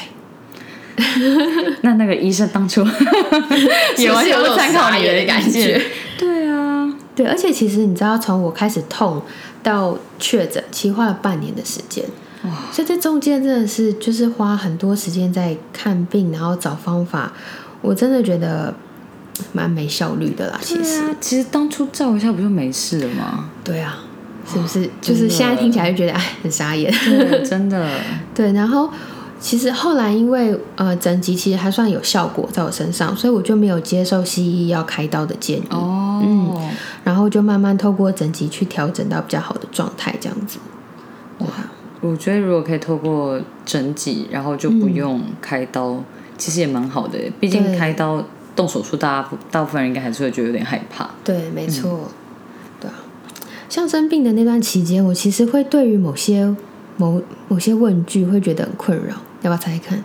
[1.83, 2.87] 那那个医生当初
[3.99, 5.83] 也完全不参考你的感觉。
[6.17, 9.21] 对啊，对，而且其实你知道，从我开始痛
[9.63, 12.05] 到确诊，其实花了半年的时间。
[12.45, 12.51] 哇！
[12.71, 17.33] 所以这中间真的是就是花很多时间在看病，然后找方法。
[17.81, 18.73] 我真的觉得。
[19.53, 23.51] 蛮没效率的啦，其实其实当初照一下不就没事了吗？
[23.65, 23.99] 对啊，
[24.47, 24.89] 是不是？
[25.01, 26.93] 就是现在听起来就觉得哎，很傻眼，
[27.45, 27.89] 真的。
[28.35, 28.91] 对，然后
[29.39, 35.67] 其实后来因为呃整集其实还算有效果在我身上，所以我就没有接受西医要开刀的建议。
[35.71, 36.71] 哦，嗯，
[37.05, 40.59] 然后就慢慢透过整集去调整到比较好的状态，这样子。
[41.39, 41.47] 哇，
[42.01, 46.03] 我觉得如果可以透过整集，然后就不用开刀，
[46.37, 47.19] 其实也蛮好的。
[47.39, 48.23] 毕竟开刀。
[48.61, 51.09] 动手术，大家大部分人应该还是会觉得有点害怕。
[51.25, 52.11] 对，没错，
[52.79, 52.95] 对啊。
[53.71, 56.55] 像生病的那段期间，我其实会对于某些
[56.99, 59.15] 某某些问句会觉得很困扰。
[59.41, 60.05] 要不要猜看？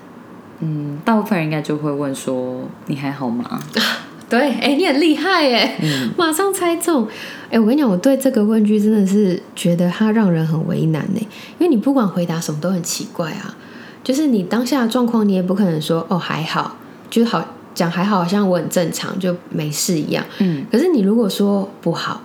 [0.61, 3.59] 嗯，大部分人应该就会问说：“你还好吗？”
[4.29, 5.75] 对，哎，你很厉害耶，
[6.17, 7.05] 马上猜中。
[7.51, 11.19] 哎，我跟你讲，我对这个问句真的是觉得它让人很为难呢，
[11.59, 13.53] 因为你不管回答什么都很奇怪啊。
[14.01, 16.77] 就是你当下的状况，你也不可能说：“哦，还好。”
[17.11, 17.45] 就是好。
[17.75, 20.25] 讲还好，好像我很正常，就没事一样。
[20.39, 22.21] 嗯，可是你如果说不好，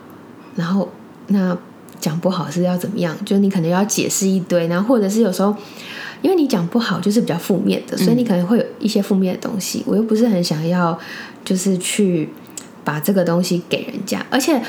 [0.57, 0.89] 然后
[1.27, 1.55] 那
[2.01, 3.15] 讲不好是要怎么样？
[3.27, 5.55] 就你可能要解释一堆，然后或者是有时候，
[6.23, 9.83] 因为你讲不好就是比较负面的，所以你可能会有一些负面的东西。
[9.87, 10.99] 我又不是很想要，
[11.45, 12.31] 就是去
[12.85, 14.63] 把这个东西给人家，而且。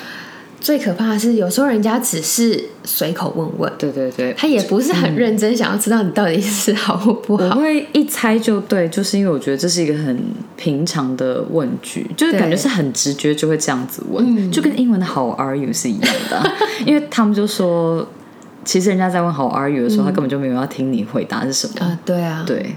[0.62, 7.46] 最可怕的是，有时候人家只是随口问问，对对对，他也不是很认真，想要知道你到底是好或不好。
[7.46, 10.24] 我会一猜就对，就是因为我觉得这是一个很
[10.56, 16.52] 平常的问句，就是感觉是很直觉就会这样子问，就跟英文的 How are you 是一样的。
[16.86, 18.08] 因为他们就说，
[18.64, 22.00] 其实人家在问 How are you 的时候，他根本就没有要听你回答是什么啊。
[22.06, 22.76] 对啊，对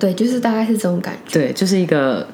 [0.00, 1.38] 对，就是大概是这种感觉。
[1.38, 2.26] 对，就是一个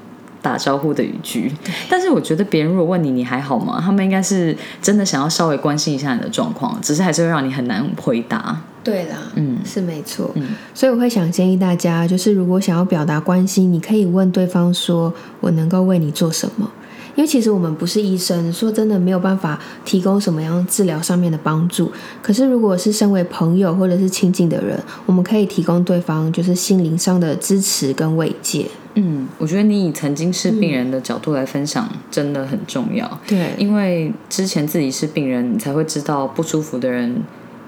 [0.43, 1.51] 打招呼的语句。
[1.89, 8.61] 但是我觉得别人如果问你你还好吗，他们应该是真的想要稍微关心一下你的状况，只是还是会让你很难回答。
[8.83, 10.31] 对啦，嗯，是没错。
[10.35, 16.71] 嗯，所以我会想建议大家，就是如果想要表达关心，你可以问对方说：“我能够为你做什么？”
[17.15, 21.91] 因为其实我们不是医生，说真的没有办法提供什么样治疗上面的帮助。
[22.23, 28.67] 可是如果是身为朋友或者是亲近的人，我们可以提供对方就是心灵上的支持跟慰藉。
[28.95, 33.21] 嗯，我觉得你以曾经是病人的角度来分享真的很重要。
[33.27, 37.23] 对，因为之前自己是病人，你才会知道不舒服的人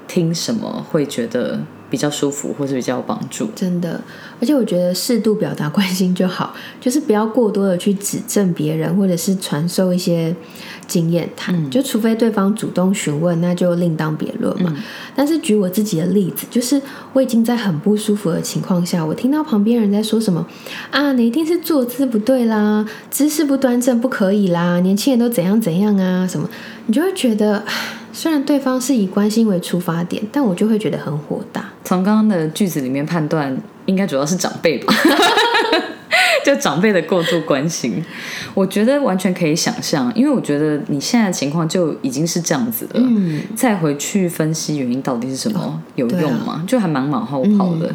[0.08, 1.60] 听什么会觉得。
[1.92, 4.00] 比较舒服，或是比较有帮助，真的。
[4.40, 10.34] 而且我觉得适度表达关心就好， 就是不要过多的去指正别人，或者是传授一些
[10.88, 11.70] 经验谈。
[11.70, 14.74] 就除非对方主动询问，那就另当别论嘛。
[15.14, 16.80] 但是举我自己的例子，就是
[17.12, 20.46] 我已经在很不舒服的情况下，我听到旁边人在说什么
[20.90, 26.48] 啊，你一定是坐姿不对啦，姿势不端正不可以啦，年轻人都怎样怎样啊什么，
[26.86, 27.62] 你就会觉得。
[28.12, 31.70] 虽然对方是以关心为出发点，但我就会觉得很火大。
[31.84, 34.94] 从刚刚的句子里面判断，应该主要是长辈吧，
[36.44, 38.04] 就长辈的过度关心，
[38.54, 42.90] 我觉得完全可以想象，因为我觉得你现在的情况就已经是这样子了。
[42.94, 46.62] 嗯，再回去分析原因到底是什么，有用吗？
[46.66, 47.94] 就还蛮往后跑的。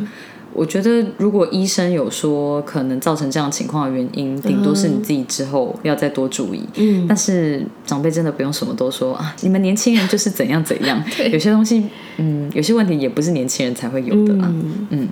[0.58, 6.63] 我觉得，如果医生有说可能造成这样情况的原因，顶多是你自己之后要再多注意。
[6.78, 11.00] 嗯，但是长辈真的不用什么都说啊，你们年轻人就是怎样怎样。
[11.32, 11.86] 有些东西，
[12.17, 14.52] 嗯，有些问题也不是年轻人才会有的啦。
[14.89, 15.08] 嗯，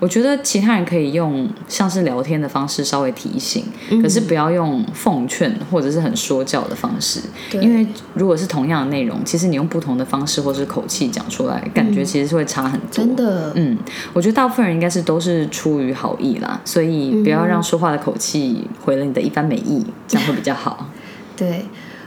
[0.00, 3.66] 我觉得其他人可以用像是聊天的方式稍微提醒，
[4.02, 7.20] 可是不要用奉劝或者是很说教的方式。
[7.60, 12.88] 因为如果是同样的内容，其实你用不同的方式或是口气讲出来，感觉其实是会差很多。
[12.90, 13.76] 真的，嗯，
[14.14, 14.85] 我觉得大部分人应该。
[14.86, 20.88] 但是都是出于好意啦，所以不要让说话的口气毁了你的一番美意，这样会比较好。
[21.36, 21.64] 对，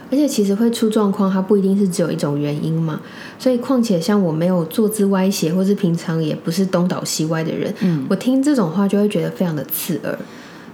[0.10, 3.02] 而且其实会出状况，它不一定是只有一种原因嘛。
[3.38, 10.18] 所以，况且像我没有坐姿歪斜，或是平常也不是东倒西歪的人，嗯，我听这种话就会觉得非常的刺耳。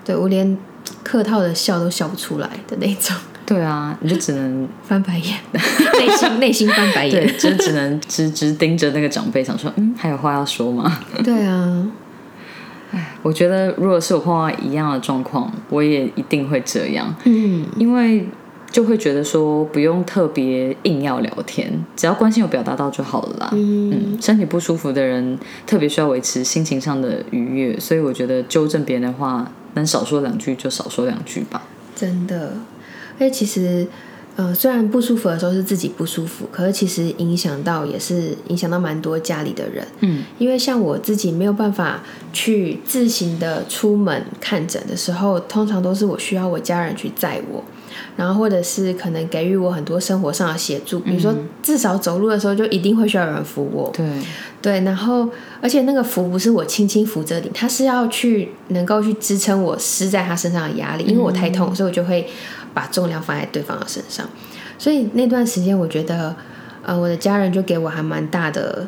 [0.05, 0.55] 对我连
[1.03, 3.15] 客套的笑都笑不出来的那种。
[3.45, 10.99] 对啊，你就只能 翻白眼， 内心内心翻白眼，对，就只能直直盯着那个长辈，想说，嗯，还有话要说吗？
[11.23, 11.87] 对啊，
[12.91, 18.27] 哎，我觉得如果是我碰到一样的状况，我也一定会这样，嗯，因为
[18.71, 23.49] 就会觉得说不用特别硬要聊天，只要关心有表达到就好了啦。
[23.53, 31.61] 嗯，身体不舒服的人特别需要维持心情上的愉悦，所以我觉得纠正别人的话，能少说两句就少说两句吧。
[31.95, 32.53] 真的。
[33.17, 33.87] 哎，其实，
[34.35, 39.87] 呃，虽然不舒服的时候是自己不舒服，可是其实影响到也是影响到蛮多家里的人。
[40.01, 47.63] 嗯，因为像我自己没有办法去自行的出门看诊的时候，通常都是我需要我家人去载我，
[48.17, 53.89] 然后或者是可能给予我很多生活上的协助，比如说至少走路的时候就一定会需要有人扶我。
[53.95, 54.05] 对
[54.61, 55.29] 对，然后
[55.61, 62.27] 而且那个扶不是我轻轻扶着你，他是要去能够去支撑我施在他身上的压力，因为我太痛，所以我就会。
[62.75, 64.29] 把重量放在对方的身上，
[64.77, 66.35] 所以那段时间我觉得，
[66.83, 68.85] 呃，我的家人就给我还蛮大的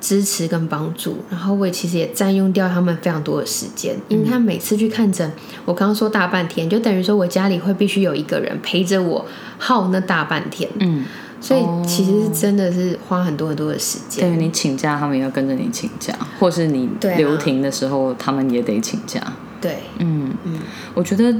[0.00, 5.30] 支持跟帮助，然后我也其实也占用掉他们非常多的时间，因为他每次去看诊，
[5.66, 9.26] 我刚刚说大半天，就等于说我家里会必须有一个人陪着我
[9.58, 11.04] 耗那大半天，嗯，
[11.38, 14.26] 所以其实是真的是花很多很多的时间。
[14.26, 19.20] 对，你请假，他们也要跟着你请假，或是你留停的时候，他们也得请假。
[19.60, 20.60] 对，嗯嗯，
[20.94, 21.34] 我觉得。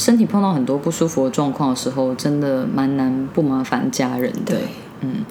[0.00, 4.56] 身体碰到很多不舒服的状况的时候，真的蛮难不麻烦家人的。
[5.02, 5.24] 嗯。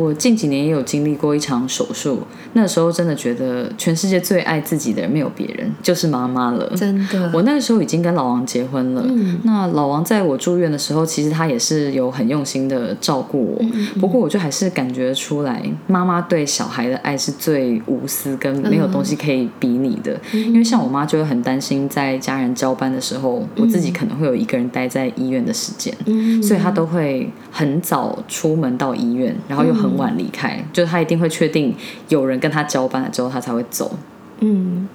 [0.00, 2.22] 我近几年也有经历过一场手术，
[2.54, 6.72] 那时候真的觉得全世界最爱自己的人没有别人，就是妈妈了。
[6.74, 9.04] 真的，我那个时候已经跟老王结婚了。
[9.06, 13.58] 嗯，那老王在我住院的时候，其实他也是有很用心的照顾我。
[13.60, 20.18] 嗯，不过我就还是感觉出来，妈妈对小孩的爱是最无私，跟没有东西可以比拟的。
[20.32, 25.94] 因为像我妈就会很担心，在家人交班的时候，我自己可能会有一个人待在医院的时间。
[26.06, 29.89] 嗯，所以她都会很早出门到医院，然后又很。
[29.96, 31.74] 晚离开，就是他一定会确定
[32.08, 33.96] 有人跟他交班了之后，他才会走。
[34.40, 34.88] 嗯，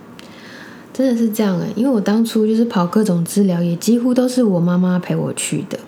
[0.93, 5.79] 真的是这样哎，因为我当初就是跑各种治疗，也几乎都是我妈妈陪我去的。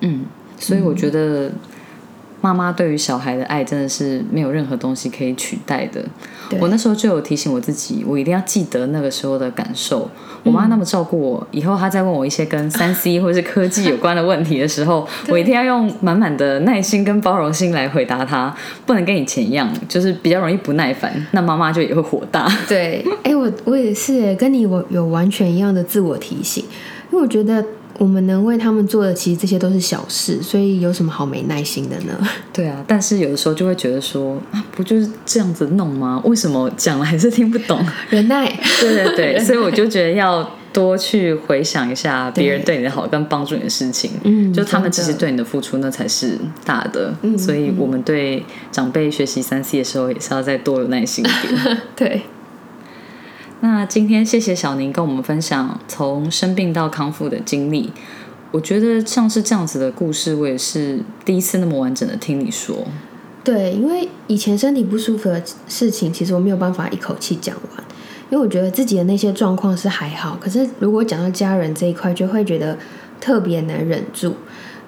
[0.00, 0.24] 嗯，
[0.58, 1.50] 所以我觉得
[2.42, 6.04] 妈妈对于小孩的爱真的是没有任何东西可以取代的。
[6.60, 10.10] 我那时候就有提醒我自己，我一定要记得那个时候的感受。
[10.44, 21.10] 我妈那么照顾我，以后她再问我一些跟三 C 或者是科技有关的问题的时候，我一定要用满满的耐心跟包容心来回答她，不能跟以前一样，就是比较容易不耐烦。
[21.30, 22.46] 那妈妈就也会火大。
[22.68, 26.64] 对，哎，我我也是，跟你我有完全一样的自我提醒。
[27.10, 27.64] 因为我觉得
[28.02, 32.18] 我们能为他们做的，其实这些都是小事，所以有什么好没耐心的呢？
[32.52, 36.20] 对啊，但是有的时候就会觉得说啊，不就是这样子弄吗？
[36.24, 37.78] 为什么讲了还是听不懂？
[38.10, 38.44] 忍耐，
[38.80, 52.22] 对对对，所以我就觉得要多去回想一下别人对你的好跟帮助你的事情，嗯，就他们其实对你的付出那才是大的，嗯，所以我们对长辈学习三 C 的时候也是要再多有耐心一点，对。
[53.62, 57.92] 那今天谢谢小宁跟我们分享从生病到康复的经历，
[58.50, 62.84] 我觉得像是这样子的故事，我也是第一次那么完整的听你说。
[63.44, 67.84] 对，因为以前身体不舒服的事情，其实我没有办法一口气讲完，
[68.30, 72.76] 因为我觉得自己的那些状况是还好，可是如果讲到家人这一块，就会觉得
[73.20, 74.34] 特别难忍住。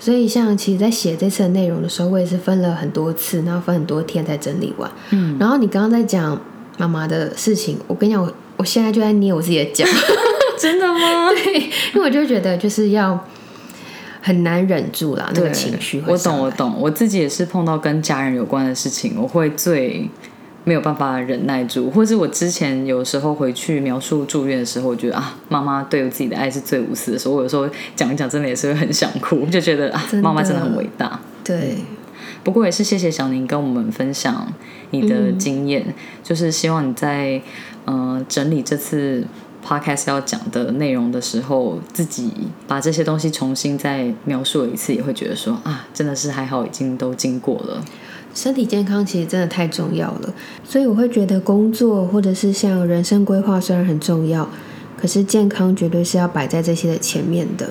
[0.01, 4.91] 所以像其实，在写这次的内容的时候，我也是分了很多次，然后分很多天才整理完。
[5.11, 6.41] 嗯，然后你刚刚在讲
[6.77, 8.35] 妈妈的事情，我跟你讲我。
[8.57, 9.85] 我现在就在捏我自己的脚，
[10.59, 11.31] 真的吗？
[11.35, 11.55] 对，
[11.93, 13.19] 因为我就觉得就是要
[14.21, 16.03] 很难忍住啦，那个情绪。
[16.07, 20.09] 我懂，我懂，我自己也是碰到跟家人有关的事情，我会最
[20.65, 31.21] 没有办法忍耐住，或是我之前有时候回去描述住院的时候，我觉得啊，妈妈对我自己的爱是最无私的所以，我有时候讲一讲，真的也是会很想哭，就觉得啊， 妈妈真的很伟大。
[31.43, 31.77] 对，
[32.43, 34.51] 不过也是谢谢小宁跟我们分享
[34.93, 35.85] 你的经验，
[36.23, 37.43] 就是希望你在。
[37.87, 39.27] 嗯，整理这次
[39.65, 42.31] podcast 要讲的内容的时候，自己
[42.67, 47.85] 把这些东西重新再描述了一次，也会觉得说啊，真的是还好，已经都经过了。
[48.35, 54.49] 身体健康其实真的太重要了，所以我会觉得工作或者是像人生规划虽然很重要，
[54.97, 57.71] 可是健康绝对是要摆在这些的前面的。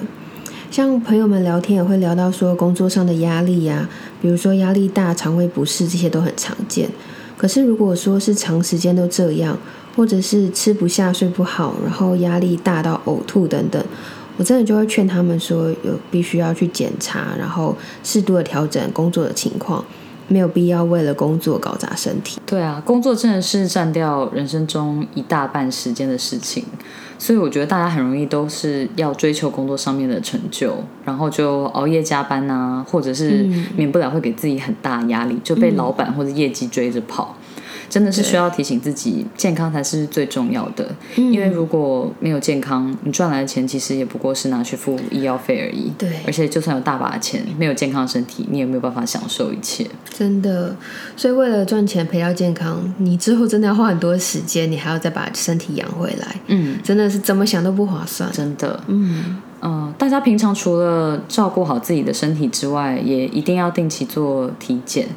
[0.71, 3.89] 像朋友们聊天也会聊到说工作上的压力呀，
[4.21, 6.89] 比如说压力大、肠胃不适这些都很常见。
[7.37, 9.57] 可是如果说是长时间都这样，
[9.95, 13.83] 或者是吃不下、睡不好，然后压力大到呕吐等等，
[14.37, 19.85] 我真的就会劝他们说，有必须要去检查，然后适度的调整工作的情况，
[20.27, 22.39] 没有必要为了工作搞砸身体。
[22.45, 26.65] 对啊，工作真的是占掉人生中一大半时间的事情，
[27.19, 30.75] 所以我觉得大家很容易都是要追求工作上面的成就，
[31.05, 37.35] 然后就熬夜加班啊，或者是免不了会给自己很大压力，就被老板或者业绩追着跑。
[37.93, 40.83] 真的是需要提醒自己，健康才是最重要的。
[41.15, 45.91] 因为如果没有健康，你赚来的钱其实也不过是拿去付医药费而已。
[45.95, 49.85] 对，而且就算有大把的钱，没有健康身体，你也没有办法享受一切。
[50.11, 50.75] 真的，
[51.15, 56.35] 所以为了赚钱赔掉健康，你之后真的要花很多时间，你还要再把身体养回来。
[56.47, 58.31] 嗯，真的是怎么想都不划算。
[58.31, 59.37] 真的，嗯。
[59.65, 65.07] 嗯，大家平常除了照顾好自己的身体之外，也一定要定期做体检。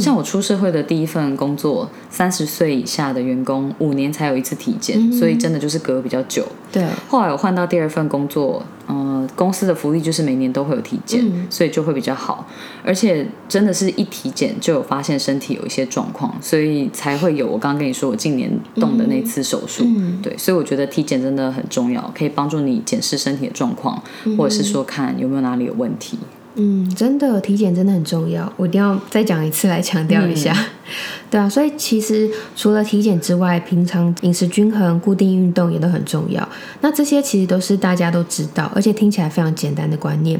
[0.00, 6.44] 像我出社会的第一份工作，三十岁以下的员工五年才有一次体检，所以真的就是隔比较久。
[6.72, 8.62] 对，后来我换到第二份工作。
[8.88, 12.46] 嗯，公司的福利就是每年都会有体检，所以就会比较好。
[12.84, 19.86] 而且真的是一体检就有发现身体有一些状况，所以才会有我刚刚跟你说我近年动的那次手术。
[20.20, 24.02] 对，所以我觉得体检真的很重要，可以帮助你检视身体的状况，
[24.36, 26.18] 或者是说看有没有哪里有问题。
[26.54, 30.54] 嗯，真的体检真的很重要，我一定要再讲一次来强调一下。
[31.30, 36.46] 对啊，所以其实除了体检之外，平常饮食均衡、固定运动也都很重要。
[36.82, 40.38] 那这些其实都是大家都知道，而且听起来非常简单的观念，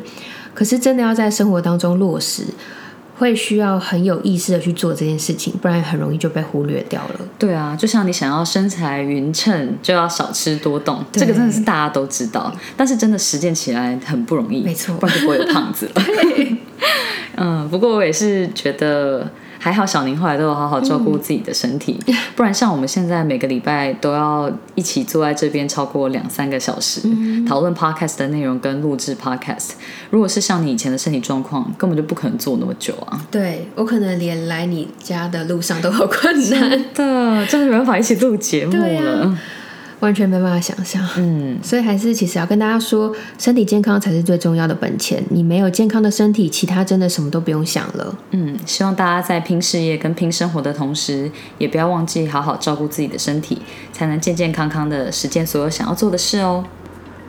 [0.53, 2.45] 可是真的要在生活当中落实。
[3.23, 7.21] 会需要很有意识的去做这件事情，不然很容易就被忽略掉了。
[7.39, 16.03] 对啊，就像你想要身材匀称，就要少吃多动，这个真的是大家都知道，但是真的实践起来很不容易，没错，不然就不会有胖子了。
[17.37, 19.31] 嗯，不过我也是觉得。
[19.63, 21.97] 还好小宁后来都有好好照顾自己的身体，
[22.35, 27.01] 不然像我们现在每个礼拜都要一起坐在这边超过两三个小时
[27.47, 29.75] 讨论 podcast 的内容跟录制 podcast。
[30.11, 33.25] 如果是像你以前的身体状况，根本就不可能坐那么久啊。
[33.31, 39.39] 对我可能连来你家的路上都好困难的，真的没办法一起录节目了。
[40.03, 45.23] 完全没办法想象，嗯，所以还是其实要跟大家说，身体健康才是最重要的本钱。
[45.31, 48.13] 你没有健康的身体，其他真的什么都不用想了。
[48.33, 53.59] 嗯，希望大家在拼事业跟拼生活的同时，也不要忘记好好照顾自己的身体，
[53.93, 56.65] 才能健健康康的实现所有想要做的事哦。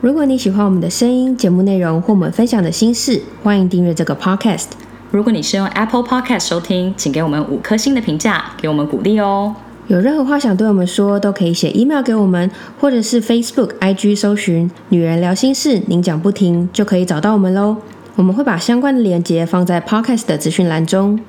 [0.01, 4.69] 如果你喜欢我们的声音、节目内容或我们分享的心事，欢迎订阅这个 podcast。
[5.11, 9.55] 如果你是用 Apple Podcast 收听，请给我们五颗星的评价，给我们鼓励哦。
[9.87, 17.77] 有任何话想对我们说，都可以写 email 给我们，或者是 Facebook、IG 搜寻“女人聊心事”，您讲不停就可以找到我们喽。
[18.15, 21.19] 我们会把相关的链接放在 Podcast 的资讯栏中。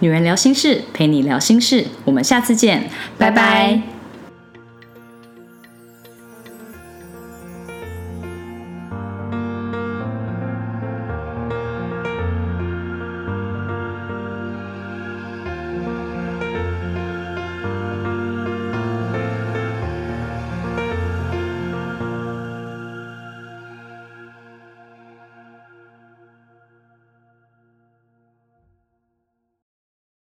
[0.00, 4.01] 女人聊心事，陪你聊心事，我们下次见，拜拜。